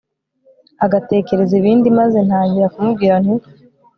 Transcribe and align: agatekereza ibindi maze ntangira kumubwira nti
agatekereza 0.85 1.53
ibindi 1.61 1.87
maze 1.99 2.17
ntangira 2.27 2.71
kumubwira 2.73 3.15
nti 3.23 3.35